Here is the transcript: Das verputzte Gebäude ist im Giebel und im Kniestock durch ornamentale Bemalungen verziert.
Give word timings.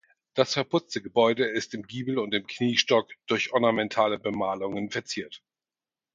Das 0.33 0.55
verputzte 0.55 0.99
Gebäude 1.03 1.45
ist 1.45 1.75
im 1.75 1.83
Giebel 1.85 2.17
und 2.17 2.33
im 2.33 2.47
Kniestock 2.47 3.11
durch 3.27 3.53
ornamentale 3.53 4.17
Bemalungen 4.17 4.89
verziert. 4.89 5.43